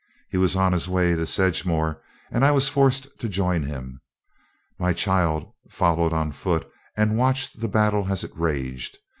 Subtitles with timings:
[0.31, 2.01] He was on his way to Sedgemore,
[2.31, 4.01] and I was forced to join him.
[4.79, 8.97] My child followed on foot and watched the battle as it raged.